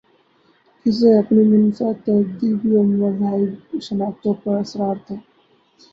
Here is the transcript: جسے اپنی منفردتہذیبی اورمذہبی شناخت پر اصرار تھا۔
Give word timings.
جسے 0.85 1.09
اپنی 1.17 1.43
منفردتہذیبی 1.51 2.69
اورمذہبی 2.75 3.77
شناخت 3.87 4.23
پر 4.43 4.55
اصرار 4.63 4.95
تھا۔ 5.05 5.15